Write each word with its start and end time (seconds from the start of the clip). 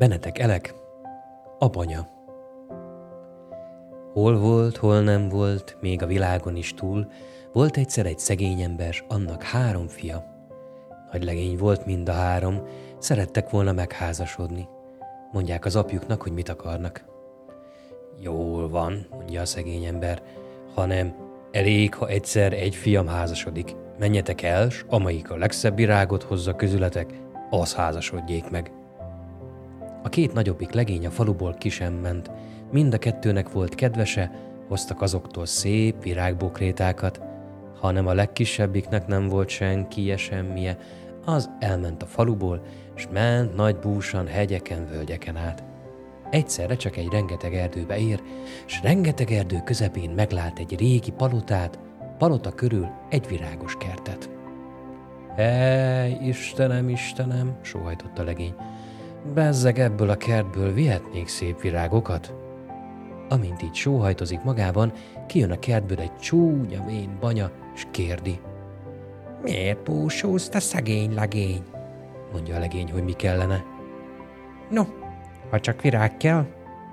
Benetek 0.00 0.38
Elek, 0.38 0.74
Abanya. 1.58 2.08
Hol 4.12 4.38
volt, 4.38 4.76
hol 4.76 5.00
nem 5.00 5.28
volt, 5.28 5.76
még 5.80 6.02
a 6.02 6.06
világon 6.06 6.56
is 6.56 6.74
túl, 6.74 7.10
volt 7.52 7.76
egyszer 7.76 8.06
egy 8.06 8.18
szegény 8.18 8.60
ember, 8.60 8.94
annak 9.08 9.42
három 9.42 9.86
fia. 9.86 10.24
Nagy 11.12 11.24
legény 11.24 11.56
volt 11.56 11.86
mind 11.86 12.08
a 12.08 12.12
három, 12.12 12.62
szerettek 12.98 13.50
volna 13.50 13.72
megházasodni. 13.72 14.68
Mondják 15.32 15.64
az 15.64 15.76
apjuknak, 15.76 16.22
hogy 16.22 16.32
mit 16.32 16.48
akarnak. 16.48 17.04
Jól 18.20 18.68
van, 18.68 19.06
mondja 19.10 19.40
a 19.40 19.46
szegény 19.46 19.84
ember, 19.84 20.22
hanem 20.74 21.14
elég, 21.50 21.94
ha 21.94 22.08
egyszer 22.08 22.52
egy 22.52 22.74
fiam 22.74 23.06
házasodik. 23.06 23.76
Menjetek 23.98 24.42
el, 24.42 24.70
s 24.70 24.84
amelyik 24.88 25.30
a 25.30 25.36
legszebb 25.36 25.76
virágot 25.76 26.22
hozza 26.22 26.56
közületek, 26.56 27.14
az 27.50 27.74
házasodjék 27.74 28.50
meg. 28.50 28.72
A 30.02 30.08
két 30.08 30.32
nagyobbik 30.32 30.72
legény 30.72 31.06
a 31.06 31.10
faluból 31.10 31.54
ki 31.54 31.68
sem 31.68 31.92
ment, 31.94 32.30
mind 32.72 32.94
a 32.94 32.98
kettőnek 32.98 33.52
volt 33.52 33.74
kedvese, 33.74 34.30
hoztak 34.68 35.02
azoktól 35.02 35.46
szép 35.46 36.02
virágbokrétákat, 36.02 37.20
hanem 37.80 38.06
a 38.06 38.12
legkisebbiknek 38.12 39.06
nem 39.06 39.28
volt 39.28 39.48
senki 39.48 40.16
semmije, 40.16 40.78
az 41.24 41.50
elment 41.58 42.02
a 42.02 42.06
faluból, 42.06 42.62
és 42.96 43.08
ment 43.12 43.56
nagy 43.56 43.76
búsan 43.76 44.26
hegyeken, 44.26 44.86
völgyeken 44.86 45.36
át. 45.36 45.64
Egyszerre 46.30 46.76
csak 46.76 46.96
egy 46.96 47.08
rengeteg 47.12 47.54
erdőbe 47.54 47.98
ér, 47.98 48.22
és 48.66 48.80
rengeteg 48.82 49.30
erdő 49.30 49.60
közepén 49.64 50.10
meglát 50.10 50.58
egy 50.58 50.78
régi 50.78 51.10
palotát, 51.10 51.78
palota 52.18 52.50
körül 52.50 52.88
egy 53.08 53.28
virágos 53.28 53.76
kertet. 53.78 54.30
Hely, 55.36 56.18
Istenem, 56.22 56.88
Istenem, 56.88 57.58
sóhajtott 57.62 58.18
a 58.18 58.24
legény, 58.24 58.54
bezzeg 59.34 59.78
ebből 59.78 60.10
a 60.10 60.16
kertből 60.16 60.72
vihetnék 60.72 61.28
szép 61.28 61.60
virágokat? 61.60 62.34
Amint 63.28 63.62
így 63.62 63.74
sóhajtozik 63.74 64.42
magában, 64.42 64.92
kijön 65.26 65.50
a 65.50 65.58
kertből 65.58 65.98
egy 65.98 66.16
csúnya 66.16 66.84
vén 66.84 67.16
banya, 67.20 67.50
és 67.74 67.86
kérdi. 67.90 68.40
Miért 69.42 69.82
búsulsz, 69.82 70.48
te 70.48 70.60
szegény 70.60 71.14
legény? 71.14 71.62
Mondja 72.32 72.56
a 72.56 72.58
legény, 72.58 72.90
hogy 72.90 73.04
mi 73.04 73.12
kellene. 73.12 73.64
No, 74.70 74.82
ha 75.50 75.60
csak 75.60 75.82
virág 75.82 76.16
kell, 76.16 76.46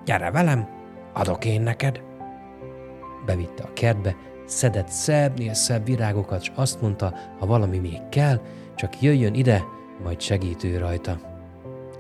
gyere 0.06 0.32
velem, 0.32 0.68
adok 1.14 1.46
én 1.46 1.62
neked. 1.62 2.02
Bevitte 3.26 3.64
a 3.64 3.74
kertbe, 3.74 4.16
szedett 4.46 4.88
szebbnél 4.88 5.54
szebb 5.54 5.86
virágokat, 5.86 6.42
és 6.42 6.52
azt 6.56 6.82
mondta, 6.82 7.14
ha 7.40 7.46
valami 7.46 7.78
még 7.78 8.10
kell, 8.10 8.42
csak 8.76 9.02
jöjjön 9.02 9.34
ide, 9.34 9.64
majd 10.04 10.22
segítő 10.22 10.78
rajta. 10.78 11.37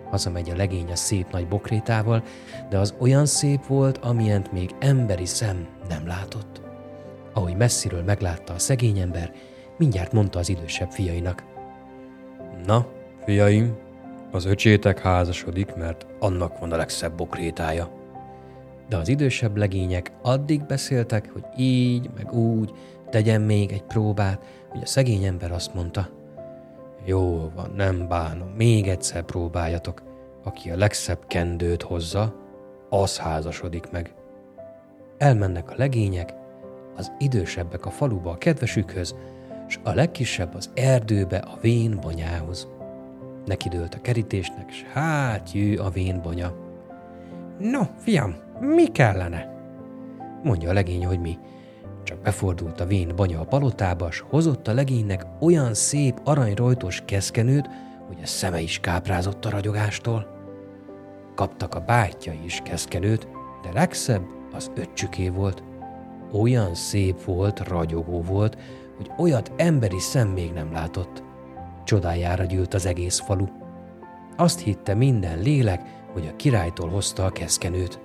Hazamegy 0.09 0.49
a 0.49 0.55
legény 0.55 0.91
a 0.91 0.95
szép 0.95 1.31
nagy 1.31 1.47
bokrétával, 1.47 2.23
de 2.69 2.77
az 2.77 2.93
olyan 2.99 3.25
szép 3.25 3.65
volt, 3.65 3.97
amilyent 3.97 4.51
még 4.51 4.75
emberi 4.79 5.25
szem 5.25 5.67
nem 5.89 6.07
látott. 6.07 6.61
Ahogy 7.33 7.55
messziről 7.57 8.03
meglátta 8.03 8.53
a 8.53 8.59
szegény 8.59 8.99
ember, 8.99 9.31
mindjárt 9.77 10.11
mondta 10.11 10.39
az 10.39 10.49
idősebb 10.49 10.91
fiainak. 10.91 11.43
Na, 12.65 12.87
fiaim, 13.25 13.75
az 14.31 14.45
öcsétek 14.45 14.99
házasodik, 14.99 15.75
mert 15.75 16.05
annak 16.19 16.59
van 16.59 16.71
a 16.71 16.77
legszebb 16.77 17.15
bokrétája. 17.15 17.91
De 18.89 18.97
az 18.97 19.07
idősebb 19.07 19.57
legények 19.57 20.11
addig 20.21 20.65
beszéltek, 20.65 21.29
hogy 21.33 21.43
így, 21.57 22.09
meg 22.15 22.33
úgy, 22.33 22.71
tegyen 23.09 23.41
még 23.41 23.71
egy 23.71 23.83
próbát, 23.83 24.41
hogy 24.69 24.81
a 24.83 24.85
szegény 24.85 25.23
ember 25.23 25.51
azt 25.51 25.73
mondta, 25.73 26.09
jó 27.07 27.51
van, 27.55 27.71
nem 27.75 28.07
bánom, 28.07 28.47
még 28.47 28.87
egyszer 28.87 29.23
próbáljatok. 29.23 30.01
Aki 30.43 30.71
a 30.71 30.77
legszebb 30.77 31.19
kendőt 31.27 31.81
hozza, 31.81 32.35
az 32.89 33.17
házasodik 33.17 33.91
meg. 33.91 34.13
Elmennek 35.17 35.69
a 35.69 35.75
legények, 35.77 36.33
az 36.95 37.11
idősebbek 37.19 37.85
a 37.85 37.89
faluba 37.89 38.31
a 38.31 38.37
kedvesükhöz, 38.37 39.15
s 39.67 39.79
a 39.83 39.93
legkisebb 39.93 40.55
az 40.55 40.69
erdőbe 40.73 41.37
a 41.37 41.57
vén 41.61 41.99
bonyához. 42.01 42.67
Nekidőlt 43.45 43.93
a 43.93 44.01
kerítésnek, 44.01 44.71
s 44.71 44.83
hát 44.93 45.51
jő 45.51 45.77
a 45.77 45.89
vén 45.89 46.21
bonya. 46.21 46.53
No, 47.59 47.81
fiam, 47.97 48.35
mi 48.59 48.87
kellene? 48.87 49.55
Mondja 50.43 50.69
a 50.69 50.73
legény, 50.73 51.05
hogy 51.05 51.19
mi. 51.19 51.37
Csak 52.07 52.21
befordult 52.21 52.79
a 52.79 52.85
vén 52.85 53.15
banya 53.15 53.39
a 53.39 53.45
palotába, 53.45 54.11
s 54.11 54.23
hozott 54.29 54.67
a 54.67 54.73
legénynek 54.73 55.25
olyan 55.39 55.73
szép 55.73 56.19
aranyrojtos 56.23 57.01
keszkenőt, 57.05 57.69
hogy 58.07 58.17
a 58.21 58.25
szeme 58.25 58.59
is 58.59 58.79
káprázott 58.79 59.45
a 59.45 59.49
ragyogástól. 59.49 60.27
Kaptak 61.35 61.75
a 61.75 61.79
bátyjai 61.79 62.39
is 62.43 62.61
keszkenőt, 62.63 63.27
de 63.63 63.71
legszebb 63.73 64.21
az 64.53 64.71
öccsüké 64.75 65.29
volt. 65.29 65.63
Olyan 66.31 66.75
szép 66.75 67.23
volt, 67.23 67.67
ragyogó 67.67 68.21
volt, 68.21 68.57
hogy 68.97 69.11
olyat 69.17 69.51
emberi 69.55 69.99
szem 69.99 70.27
még 70.27 70.51
nem 70.51 70.71
látott. 70.71 71.23
Csodájára 71.83 72.43
gyűlt 72.43 72.73
az 72.73 72.85
egész 72.85 73.19
falu. 73.19 73.45
Azt 74.37 74.59
hitte 74.59 74.93
minden 74.93 75.39
lélek, 75.39 75.81
hogy 76.13 76.27
a 76.27 76.35
királytól 76.35 76.89
hozta 76.89 77.25
a 77.25 77.29
keszkenőt. 77.29 77.99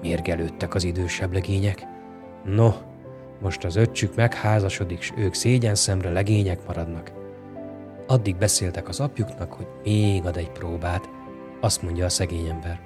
Mérgelődtek 0.00 0.74
az 0.74 0.84
idősebb 0.84 1.32
legények. 1.32 1.86
No, 2.44 2.70
most 3.40 3.64
az 3.64 3.76
öccsük 3.76 4.14
megházasodik, 4.14 5.02
s 5.02 5.12
ők 5.16 5.34
szégyen 5.34 5.74
szemre 5.74 6.10
legények 6.10 6.66
maradnak. 6.66 7.12
Addig 8.06 8.36
beszéltek 8.36 8.88
az 8.88 9.00
apjuknak, 9.00 9.52
hogy 9.52 9.66
még 9.84 10.26
ad 10.26 10.36
egy 10.36 10.50
próbát. 10.50 11.08
Azt 11.60 11.82
mondja 11.82 12.04
a 12.04 12.08
szegény 12.08 12.46
ember. 12.46 12.80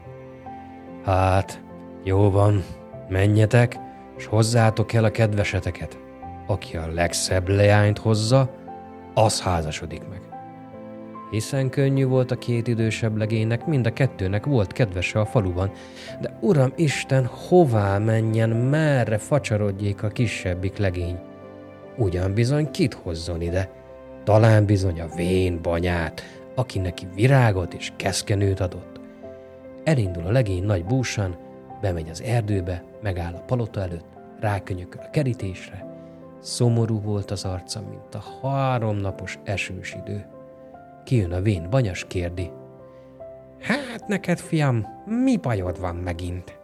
Hát, 1.05 1.63
jó 2.05 2.31
van, 2.31 2.65
menjetek, 3.09 3.77
s 4.17 4.27
hozzátok 4.27 4.93
el 4.93 5.05
a 5.05 5.11
kedveseteket. 5.11 5.99
Aki 6.47 6.77
a 6.77 6.93
legszebb 6.93 7.49
leányt 7.49 7.99
hozza, 7.99 8.51
az 9.15 9.43
házasodik 9.43 10.03
meg. 10.09 10.32
Hiszen 11.33 11.71
könnyű 11.71 12.07
volt 12.07 12.31
a 12.31 12.39
két 12.39 12.69
idősebb 12.69 13.17
legénynek, 13.17 13.67
mind 13.67 13.87
a 13.87 13.93
kettőnek 13.93 14.47
volt 14.47 14.73
kedvese 14.73 15.21
a 15.21 15.27
faluban, 15.27 15.71
de 16.21 16.39
Uram 16.41 16.73
Isten, 16.77 17.25
hová 17.27 17.99
menjen, 17.99 18.51
merre 18.51 19.19
facsarodjék 19.19 20.03
a 20.03 20.09
kisebbik 20.09 20.77
legény? 20.77 21.19
Ugyan 21.97 22.35
bizony 22.35 22.71
kit 22.71 22.95
hozzon 22.95 23.41
ide? 23.41 23.71
Talán 24.25 24.65
bizony 24.65 25.01
a 25.01 25.15
vén 25.17 25.63
banyát, 25.63 26.23
aki 26.55 26.79
neki 26.79 27.07
virágot 27.15 27.75
és 27.75 27.93
keszkenőt 27.97 28.61
adott. 28.61 29.01
Elindul 29.85 30.27
a 30.27 30.33
legény 30.33 30.65
nagy 30.65 30.85
búsan, 30.85 31.37
bemegy 31.81 32.09
az 32.09 32.23
erdőbe, 32.23 32.85
megáll 33.03 33.35
a 33.35 33.45
palota 33.47 33.81
előtt, 33.81 34.09
rákönyököl 34.41 35.03
a 35.05 35.11
kerítésre. 35.11 35.87
Szomorú 36.41 37.01
volt 37.01 37.31
az 37.31 37.45
arca, 37.45 37.81
mint 37.81 38.15
a 38.15 38.47
háromnapos 38.49 39.39
esős 39.45 39.97
idő. 40.05 40.32
Kijön 41.05 41.33
a 41.33 41.41
vén 41.41 41.71
banyas 41.71 42.05
kérdi. 42.05 42.51
Hát 43.61 44.07
neked, 44.07 44.39
fiam, 44.39 44.87
mi 45.07 45.37
bajod 45.37 45.81
van 45.81 45.97
megint? 45.97 46.59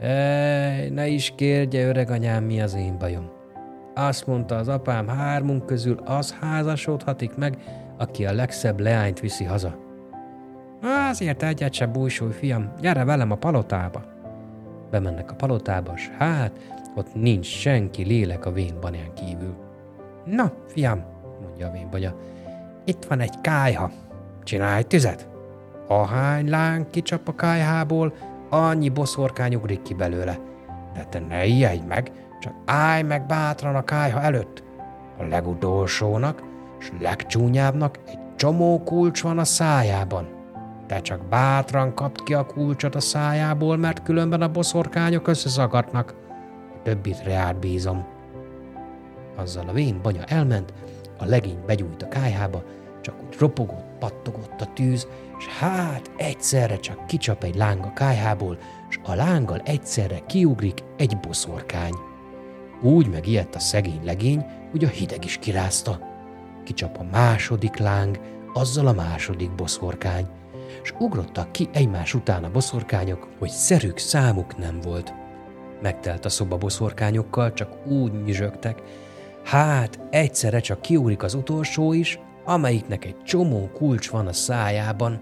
Ej, 0.00 0.88
ne 0.88 1.06
is 1.06 1.32
kérje, 1.36 1.86
öreg 1.86 2.10
anyám, 2.10 2.44
mi 2.44 2.60
az 2.60 2.74
én 2.74 2.98
bajom. 2.98 3.30
Azt 3.94 4.26
mondta 4.26 4.56
az 4.56 4.68
apám, 4.68 5.08
hármunk 5.08 5.66
közül 5.66 6.00
az 6.04 6.34
házasodhatik 6.40 7.36
meg, 7.36 7.58
aki 7.96 8.26
a 8.26 8.32
legszebb 8.32 8.80
leányt 8.80 9.20
viszi 9.20 9.44
haza. 9.44 9.76
Azért 11.10 11.42
egyet 11.42 11.72
se 11.72 11.86
bújsulj, 11.86 12.32
fiam, 12.32 12.72
gyere 12.80 13.04
velem 13.04 13.30
a 13.30 13.36
palotába. 13.36 14.04
Bemennek 14.90 15.30
a 15.30 15.34
palotába, 15.34 15.96
s 15.96 16.08
hát 16.18 16.52
ott 16.96 17.14
nincs 17.14 17.46
senki 17.46 18.04
lélek 18.04 18.46
a 18.46 18.52
vénbanyán 18.52 19.12
kívül. 19.14 19.54
Na, 20.24 20.52
fiam, 20.66 21.04
mondja 21.42 21.66
a 21.66 21.70
vénbanya, 21.70 22.14
itt 22.86 23.04
van 23.04 23.20
egy 23.20 23.40
kájha. 23.40 23.90
Csinálj 24.44 24.82
tüzet. 24.82 25.28
Ahány 25.88 26.50
láng 26.50 26.90
kicsap 26.90 27.28
a 27.28 27.34
kájhából, 27.34 28.14
annyi 28.50 28.88
boszorkány 28.88 29.54
ugrik 29.54 29.82
ki 29.82 29.94
belőle. 29.94 30.38
De 30.94 31.04
te 31.04 31.18
ne 31.18 31.44
ijedj 31.44 31.86
meg, 31.86 32.12
csak 32.40 32.52
állj 32.64 33.02
meg 33.02 33.26
bátran 33.26 33.74
a 33.74 33.84
kájha 33.84 34.20
előtt. 34.20 34.62
A 35.18 35.22
legutolsónak, 35.22 36.42
s 36.78 36.90
legcsúnyábbnak 37.00 37.98
egy 38.06 38.18
csomó 38.36 38.82
kulcs 38.82 39.22
van 39.22 39.38
a 39.38 39.44
szájában. 39.44 40.28
Te 40.86 41.00
csak 41.00 41.28
bátran 41.28 41.94
kapd 41.94 42.22
ki 42.22 42.34
a 42.34 42.46
kulcsot 42.46 42.94
a 42.94 43.00
szájából, 43.00 43.76
mert 43.76 44.02
különben 44.02 44.42
a 44.42 44.50
boszorkányok 44.50 45.28
összezagadnak. 45.28 46.14
A 46.74 46.82
többit 46.82 47.22
reád 47.22 47.56
bízom. 47.56 48.06
Azzal 49.36 49.68
a 49.68 49.72
vén 49.72 50.00
banya 50.02 50.24
elment, 50.24 50.72
a 51.18 51.24
legény 51.24 51.58
begyújt 51.66 52.02
a 52.02 52.08
kájhába, 52.08 52.62
csak 53.00 53.14
úgy 53.26 53.36
ropogott, 53.38 53.98
pattogott 53.98 54.60
a 54.60 54.72
tűz, 54.74 55.08
és 55.38 55.46
hát 55.46 56.10
egyszerre 56.16 56.76
csak 56.78 57.06
kicsap 57.06 57.44
egy 57.44 57.54
láng 57.54 57.84
a 57.84 57.92
kájhából, 57.92 58.58
és 58.90 58.98
a 59.04 59.14
lánggal 59.14 59.60
egyszerre 59.64 60.18
kiugrik 60.26 60.78
egy 60.96 61.16
boszorkány. 61.16 61.94
Úgy 62.82 63.08
megijedt 63.08 63.54
a 63.54 63.58
szegény 63.58 64.04
legény, 64.04 64.44
hogy 64.70 64.84
a 64.84 64.88
hideg 64.88 65.24
is 65.24 65.38
kirázta. 65.38 66.00
Kicsap 66.64 66.98
a 66.98 67.06
második 67.10 67.76
láng, 67.76 68.20
azzal 68.52 68.86
a 68.86 68.92
második 68.92 69.54
boszorkány, 69.54 70.26
és 70.82 70.94
ugrottak 70.98 71.52
ki 71.52 71.68
egymás 71.72 72.14
után 72.14 72.44
a 72.44 72.50
boszorkányok, 72.50 73.28
hogy 73.38 73.48
szerük 73.48 73.98
számuk 73.98 74.56
nem 74.56 74.80
volt. 74.80 75.14
Megtelt 75.82 76.24
a 76.24 76.28
szoba 76.28 76.56
boszorkányokkal, 76.56 77.52
csak 77.52 77.86
úgy 77.86 78.22
nyüzsögtek, 78.24 78.82
hát 79.46 80.00
egyszerre 80.10 80.60
csak 80.60 80.80
kiúrik 80.80 81.22
az 81.22 81.34
utolsó 81.34 81.92
is, 81.92 82.18
amelyiknek 82.44 83.04
egy 83.04 83.22
csomó 83.24 83.70
kulcs 83.74 84.10
van 84.10 84.26
a 84.26 84.32
szájában. 84.32 85.20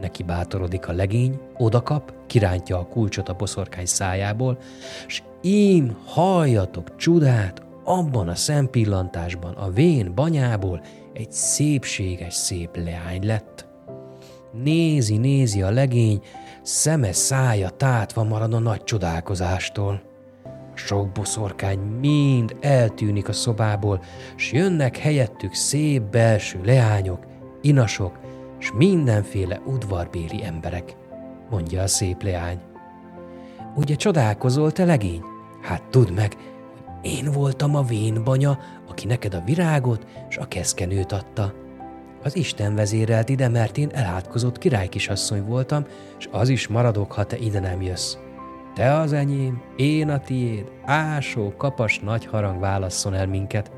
Neki 0.00 0.22
bátorodik 0.22 0.88
a 0.88 0.92
legény, 0.92 1.40
odakap, 1.58 2.12
kirántja 2.26 2.78
a 2.78 2.86
kulcsot 2.86 3.28
a 3.28 3.34
boszorkány 3.34 3.86
szájából, 3.86 4.58
s 5.06 5.22
ím 5.40 5.96
halljatok 6.04 6.96
csodát, 6.96 7.62
abban 7.84 8.28
a 8.28 8.34
szempillantásban 8.34 9.54
a 9.54 9.70
vén 9.70 10.14
banyából 10.14 10.82
egy 11.12 11.32
szépséges 11.32 12.34
szép 12.34 12.76
leány 12.76 13.26
lett. 13.26 13.66
Nézi, 14.52 15.16
nézi 15.16 15.62
a 15.62 15.70
legény, 15.70 16.20
szeme 16.62 17.12
szája 17.12 17.68
tátva 17.68 18.24
marad 18.24 18.54
a 18.54 18.58
nagy 18.58 18.84
csodálkozástól. 18.84 20.11
Sok 20.74 21.12
boszorkány 21.12 21.78
mind 21.78 22.56
eltűnik 22.60 23.28
a 23.28 23.32
szobából, 23.32 24.02
s 24.36 24.52
jönnek 24.52 24.96
helyettük 24.96 25.54
szép 25.54 26.02
belső 26.02 26.60
leányok, 26.64 27.26
inasok, 27.60 28.18
s 28.58 28.72
mindenféle 28.76 29.60
udvarbéli 29.66 30.44
emberek, 30.44 30.96
mondja 31.50 31.82
a 31.82 31.86
szép 31.86 32.22
leány. 32.22 32.60
Ugye 33.74 33.94
csodálkozol, 33.94 34.72
te 34.72 34.84
legény? 34.84 35.22
Hát 35.62 35.82
tudd 35.90 36.12
meg, 36.12 36.36
hogy 36.74 37.10
én 37.10 37.32
voltam 37.32 37.76
a 37.76 37.82
vénbanya, 37.82 38.58
aki 38.88 39.06
neked 39.06 39.34
a 39.34 39.42
virágot 39.44 40.06
és 40.28 40.36
a 40.36 40.48
keszkenőt 40.48 41.12
adta. 41.12 41.52
Az 42.22 42.36
Isten 42.36 42.74
vezérelt 42.74 43.28
ide, 43.28 43.48
mert 43.48 43.78
én 43.78 43.90
elátkozott 43.92 44.58
királykisasszony 44.58 45.44
voltam, 45.44 45.86
és 46.18 46.28
az 46.30 46.48
is 46.48 46.68
maradok, 46.68 47.12
ha 47.12 47.24
te 47.24 47.36
ide 47.36 47.60
nem 47.60 47.82
jössz. 47.82 48.16
Te 48.74 48.92
az 48.94 49.12
enyém, 49.12 49.62
én 49.76 50.08
a 50.08 50.18
tiéd, 50.18 50.70
ásó, 50.84 51.52
kapas 51.56 52.00
nagy 52.00 52.26
harang 52.26 52.60
válasszon 52.60 53.14
el 53.14 53.26
minket. 53.26 53.70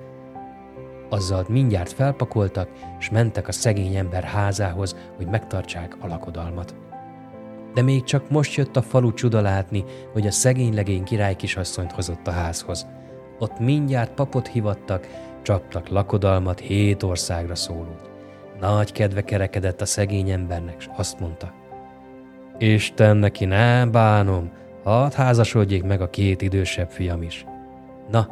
Azzal 1.09 1.45
mindjárt 1.49 1.93
felpakoltak, 1.93 2.69
és 2.99 3.11
mentek 3.11 3.49
a 3.49 3.53
szegény 3.53 3.95
ember 3.95 4.25
házához, 4.25 4.97
hogy 5.17 5.27
megtartsák 5.27 5.97
a 6.01 6.07
lakodalmat. 6.07 6.75
De 7.75 7.83
még 7.83 8.03
csak 8.03 8.31
most 8.31 8.55
jött 8.55 8.77
a 8.77 8.83
falu 8.83 9.13
csuda 9.13 9.41
látni, 9.41 9.85
hogy 10.13 10.27
a 10.27 10.31
szegény 10.31 10.75
legény 10.75 11.05
király 11.05 11.37
kisasszonyt 11.37 11.93
hozott 11.93 12.27
a 12.27 12.31
házhoz. 12.31 12.87
Ott 13.39 13.59
mindjárt 13.59 14.15
papot 14.15 14.49
hivattak, 14.49 15.09
csaptak 15.43 15.89
lakodalmat 15.89 16.61
hét 16.61 17.03
országra 17.03 17.55
szólót. 17.55 18.11
Nagy 18.61 18.93
kedve 18.93 19.23
kerekedett 19.23 19.81
a 19.81 19.87
szegény 19.87 20.31
embernek, 20.31 20.75
és 20.79 20.89
azt 20.97 21.21
mondta, 21.21 21.53
Isten 22.59 23.17
neki 23.17 23.45
nem 23.45 23.91
bánom, 23.91 24.51
hadd 24.85 25.13
házasodjék 25.13 25.83
meg 25.83 26.01
a 26.01 26.11
két 26.11 26.43
idősebb 26.43 26.91
fiam 26.91 27.23
is. 27.23 27.47
Na, 28.11 28.29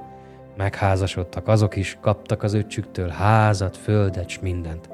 megházasodtak 0.56 1.49
azok 1.49 1.76
is, 1.76 1.99
kaptak 2.00 2.43
az 2.43 2.54
öccsüktől 2.54 3.08
házat, 3.08 3.76
földet, 3.76 4.28
s 4.28 4.38
mindent. 4.38 4.90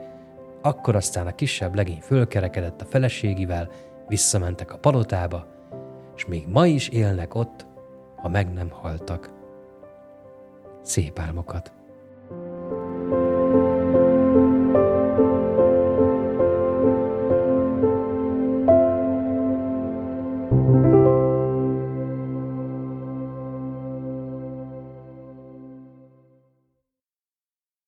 Akkor 0.62 0.96
aztán 0.96 1.26
a 1.26 1.34
kisebb 1.34 1.74
legény 1.74 2.00
fölkerekedett 2.00 2.80
a 2.80 2.84
feleségivel, 2.84 3.70
visszamentek 4.08 4.72
a 4.72 4.78
palotába, 4.78 5.46
és 6.16 6.26
még 6.26 6.48
ma 6.48 6.66
is 6.66 6.88
élnek 6.88 7.34
ott, 7.34 7.66
ha 8.16 8.28
meg 8.28 8.52
nem 8.52 8.70
haltak. 8.70 9.30
Szép 10.82 11.18
álmokat! 11.18 11.77